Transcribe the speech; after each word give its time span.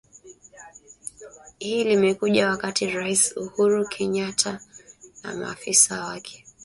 Hili 1.59 1.83
limekuja 1.89 2.49
wakati 2.49 2.87
Rais 2.91 3.37
Uhuru 3.37 3.87
Kenyatta 3.87 4.59
na 5.23 5.35
maafisa 5.35 6.05
wake 6.05 6.45